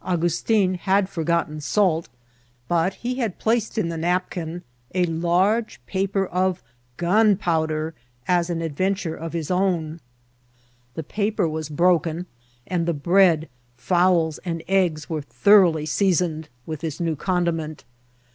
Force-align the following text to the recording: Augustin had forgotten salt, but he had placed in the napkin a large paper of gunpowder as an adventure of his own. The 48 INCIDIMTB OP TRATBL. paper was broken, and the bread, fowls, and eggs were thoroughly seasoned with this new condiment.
Augustin 0.00 0.72
had 0.76 1.06
forgotten 1.06 1.60
salt, 1.60 2.08
but 2.66 2.94
he 2.94 3.16
had 3.16 3.38
placed 3.38 3.76
in 3.76 3.90
the 3.90 3.98
napkin 3.98 4.62
a 4.94 5.04
large 5.04 5.84
paper 5.84 6.24
of 6.24 6.62
gunpowder 6.96 7.92
as 8.26 8.48
an 8.48 8.62
adventure 8.62 9.14
of 9.14 9.34
his 9.34 9.50
own. 9.50 10.00
The 10.94 11.02
48 11.02 11.02
INCIDIMTB 11.02 11.02
OP 11.02 11.04
TRATBL. 11.04 11.08
paper 11.10 11.48
was 11.50 11.68
broken, 11.68 12.26
and 12.66 12.86
the 12.86 12.94
bread, 12.94 13.50
fowls, 13.76 14.38
and 14.46 14.62
eggs 14.66 15.10
were 15.10 15.20
thoroughly 15.20 15.84
seasoned 15.84 16.48
with 16.64 16.80
this 16.80 16.98
new 16.98 17.14
condiment. 17.14 17.84